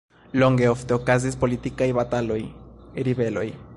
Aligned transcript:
Longe 0.43 0.69
ofte 0.69 0.95
okazis 0.95 1.37
politikaj 1.43 1.91
bataloj, 1.99 2.39
ribeloj. 3.09 3.47